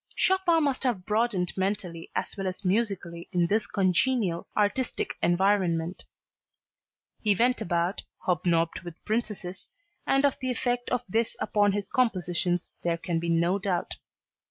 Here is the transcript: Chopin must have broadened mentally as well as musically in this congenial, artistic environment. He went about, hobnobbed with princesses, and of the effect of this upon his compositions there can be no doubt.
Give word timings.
Chopin 0.15 0.63
must 0.63 0.81
have 0.81 1.05
broadened 1.05 1.53
mentally 1.55 2.09
as 2.15 2.35
well 2.35 2.47
as 2.47 2.65
musically 2.65 3.29
in 3.31 3.45
this 3.45 3.67
congenial, 3.67 4.47
artistic 4.57 5.13
environment. 5.21 6.05
He 7.21 7.35
went 7.35 7.61
about, 7.61 8.01
hobnobbed 8.21 8.79
with 8.79 9.05
princesses, 9.05 9.69
and 10.07 10.25
of 10.25 10.39
the 10.39 10.49
effect 10.49 10.89
of 10.89 11.03
this 11.07 11.35
upon 11.39 11.73
his 11.73 11.87
compositions 11.87 12.73
there 12.81 12.97
can 12.97 13.19
be 13.19 13.29
no 13.29 13.59
doubt. 13.59 13.97